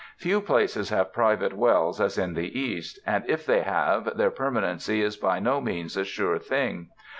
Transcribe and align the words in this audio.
Few 0.17 0.41
places 0.41 0.89
have 0.89 1.13
private 1.13 1.53
wells 1.53 2.01
as 2.01 2.17
in 2.17 2.33
the 2.33 2.59
East, 2.59 2.97
and 3.05 3.23
if 3.27 3.45
they 3.45 3.61
have, 3.61 4.17
their 4.17 4.31
permanency 4.31 4.99
is 5.03 5.15
by 5.15 5.37
no 5.37 5.61
means 5.61 5.95
a 5.95 6.03
sure 6.03 6.39
thing. 6.39 6.89